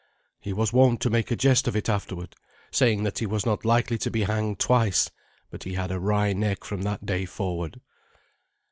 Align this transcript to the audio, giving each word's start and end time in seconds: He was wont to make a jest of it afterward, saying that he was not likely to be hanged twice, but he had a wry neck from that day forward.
He 0.39 0.51
was 0.51 0.73
wont 0.73 0.99
to 1.01 1.11
make 1.11 1.29
a 1.29 1.35
jest 1.35 1.67
of 1.67 1.75
it 1.75 1.87
afterward, 1.87 2.35
saying 2.71 3.03
that 3.03 3.19
he 3.19 3.27
was 3.27 3.45
not 3.45 3.63
likely 3.63 3.99
to 3.99 4.09
be 4.09 4.23
hanged 4.23 4.57
twice, 4.57 5.11
but 5.51 5.61
he 5.61 5.73
had 5.75 5.91
a 5.91 5.99
wry 5.99 6.33
neck 6.33 6.63
from 6.63 6.81
that 6.81 7.05
day 7.05 7.25
forward. 7.25 7.79